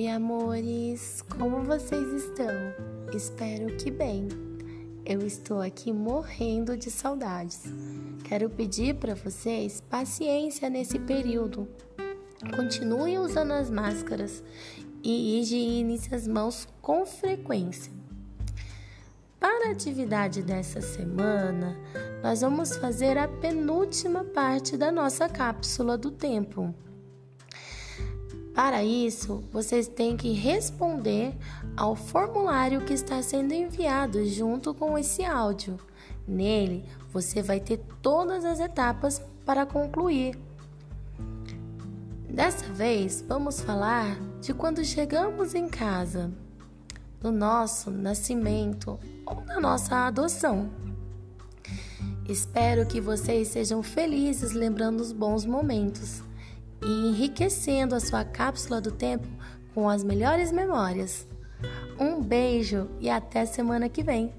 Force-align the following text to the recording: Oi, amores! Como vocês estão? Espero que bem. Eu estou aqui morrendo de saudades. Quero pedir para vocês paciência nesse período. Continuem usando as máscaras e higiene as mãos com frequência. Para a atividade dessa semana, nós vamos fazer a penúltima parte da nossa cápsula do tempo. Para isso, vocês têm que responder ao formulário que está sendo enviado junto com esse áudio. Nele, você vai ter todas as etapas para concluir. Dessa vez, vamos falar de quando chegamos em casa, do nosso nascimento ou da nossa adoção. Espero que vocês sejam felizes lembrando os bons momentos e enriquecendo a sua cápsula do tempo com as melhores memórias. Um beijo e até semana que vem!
Oi, 0.00 0.08
amores! 0.08 1.22
Como 1.36 1.62
vocês 1.62 2.10
estão? 2.24 2.48
Espero 3.14 3.76
que 3.76 3.90
bem. 3.90 4.28
Eu 5.04 5.26
estou 5.26 5.60
aqui 5.60 5.92
morrendo 5.92 6.74
de 6.74 6.90
saudades. 6.90 7.64
Quero 8.24 8.48
pedir 8.48 8.94
para 8.94 9.14
vocês 9.14 9.82
paciência 9.90 10.70
nesse 10.70 10.98
período. 10.98 11.68
Continuem 12.56 13.18
usando 13.18 13.52
as 13.52 13.68
máscaras 13.68 14.42
e 15.04 15.38
higiene 15.38 16.00
as 16.10 16.26
mãos 16.26 16.66
com 16.80 17.04
frequência. 17.04 17.92
Para 19.38 19.68
a 19.68 19.72
atividade 19.72 20.42
dessa 20.42 20.80
semana, 20.80 21.76
nós 22.22 22.40
vamos 22.40 22.74
fazer 22.74 23.18
a 23.18 23.28
penúltima 23.28 24.24
parte 24.24 24.78
da 24.78 24.90
nossa 24.90 25.28
cápsula 25.28 25.98
do 25.98 26.10
tempo. 26.10 26.74
Para 28.62 28.84
isso, 28.84 29.42
vocês 29.50 29.88
têm 29.88 30.18
que 30.18 30.32
responder 30.32 31.32
ao 31.74 31.96
formulário 31.96 32.84
que 32.84 32.92
está 32.92 33.22
sendo 33.22 33.54
enviado 33.54 34.26
junto 34.26 34.74
com 34.74 34.98
esse 34.98 35.24
áudio. 35.24 35.78
Nele, 36.28 36.84
você 37.10 37.40
vai 37.42 37.58
ter 37.58 37.80
todas 38.02 38.44
as 38.44 38.60
etapas 38.60 39.22
para 39.46 39.64
concluir. 39.64 40.38
Dessa 42.28 42.66
vez, 42.66 43.24
vamos 43.26 43.62
falar 43.62 44.20
de 44.42 44.52
quando 44.52 44.84
chegamos 44.84 45.54
em 45.54 45.66
casa, 45.66 46.30
do 47.18 47.32
nosso 47.32 47.90
nascimento 47.90 49.00
ou 49.24 49.36
da 49.36 49.58
nossa 49.58 50.06
adoção. 50.06 50.68
Espero 52.28 52.84
que 52.84 53.00
vocês 53.00 53.48
sejam 53.48 53.82
felizes 53.82 54.52
lembrando 54.52 55.00
os 55.00 55.12
bons 55.12 55.46
momentos 55.46 56.22
e 56.82 57.08
enriquecendo 57.08 57.94
a 57.94 58.00
sua 58.00 58.24
cápsula 58.24 58.80
do 58.80 58.90
tempo 58.90 59.26
com 59.74 59.88
as 59.88 60.02
melhores 60.02 60.50
memórias. 60.52 61.26
Um 61.98 62.20
beijo 62.20 62.88
e 62.98 63.10
até 63.10 63.44
semana 63.44 63.88
que 63.88 64.02
vem! 64.02 64.32